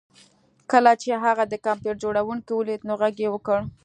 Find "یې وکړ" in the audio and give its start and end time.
3.23-3.59